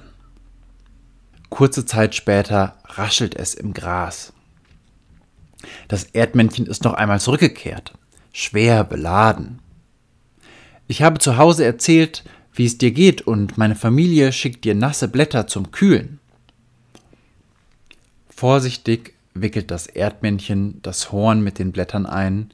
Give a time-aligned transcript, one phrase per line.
[1.49, 4.33] Kurze Zeit später raschelt es im Gras.
[5.87, 7.93] Das Erdmännchen ist noch einmal zurückgekehrt,
[8.31, 9.59] schwer beladen.
[10.87, 15.07] Ich habe zu Hause erzählt, wie es dir geht, und meine Familie schickt dir nasse
[15.07, 16.19] Blätter zum Kühlen.
[18.29, 22.51] Vorsichtig wickelt das Erdmännchen das Horn mit den Blättern ein,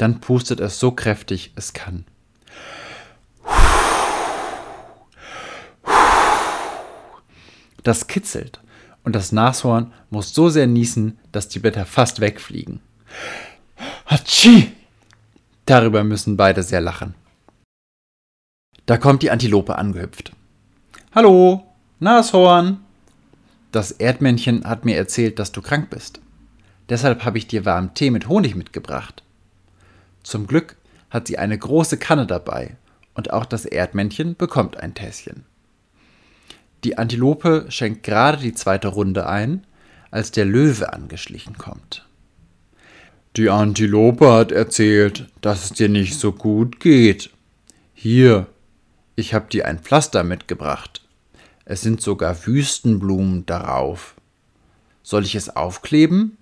[0.00, 2.06] dann pustet es so kräftig es kann.
[7.82, 8.60] Das kitzelt
[9.04, 12.80] und das Nashorn muss so sehr niesen, dass die Blätter fast wegfliegen.
[14.06, 14.72] Hatschi!
[15.66, 17.14] Darüber müssen beide sehr lachen.
[18.86, 20.32] Da kommt die Antilope angehüpft.
[21.14, 21.64] Hallo,
[21.98, 22.80] Nashorn!
[23.70, 26.20] Das Erdmännchen hat mir erzählt, dass du krank bist.
[26.88, 29.22] Deshalb habe ich dir warmen Tee mit Honig mitgebracht.
[30.22, 30.76] Zum Glück
[31.10, 32.76] hat sie eine große Kanne dabei
[33.14, 35.44] und auch das Erdmännchen bekommt ein Tässchen.
[36.84, 39.66] Die Antilope schenkt gerade die zweite Runde ein,
[40.10, 42.06] als der Löwe angeschlichen kommt.
[43.36, 47.30] Die Antilope hat erzählt, dass es dir nicht so gut geht.
[47.94, 48.46] Hier,
[49.14, 51.06] ich hab dir ein Pflaster mitgebracht.
[51.64, 54.16] Es sind sogar Wüstenblumen darauf.
[55.02, 56.38] Soll ich es aufkleben?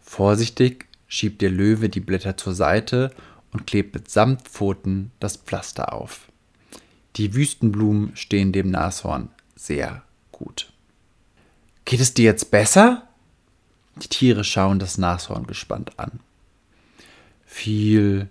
[0.00, 3.10] Vorsichtig schiebt der Löwe die Blätter zur Seite
[3.52, 6.30] und klebt mit Samtpfoten das Pflaster auf.
[7.16, 10.72] Die Wüstenblumen stehen dem Nashorn sehr gut.
[11.84, 13.08] Geht es dir jetzt besser?
[13.96, 16.20] Die Tiere schauen das Nashorn gespannt an.
[17.44, 18.28] Viel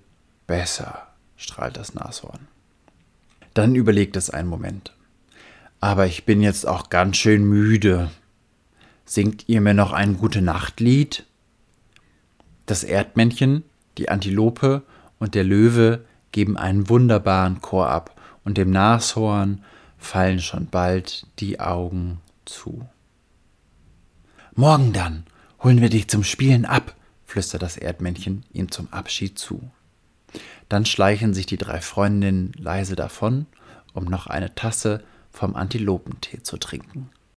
[0.47, 2.47] besser, strahlt das Nashorn.
[3.53, 4.94] Dann überlegt es einen Moment.
[5.81, 8.09] Aber ich bin jetzt auch ganz schön müde.
[9.03, 11.25] Singt ihr mir noch ein gute Nachtlied?
[12.69, 13.63] Das Erdmännchen,
[13.97, 14.84] die Antilope
[15.18, 19.63] und der Löwe geben einen wunderbaren Chor ab und dem Nashorn
[19.97, 22.88] fallen schon bald die Augen zu.
[24.53, 25.24] Morgen dann
[25.63, 26.94] holen wir dich zum Spielen ab,
[27.25, 29.72] flüstert das Erdmännchen ihm zum Abschied zu.
[30.69, 33.47] Dann schleichen sich die drei Freundinnen leise davon,
[33.96, 37.09] um noch eine Tasse vom Antilopentee zu trinken.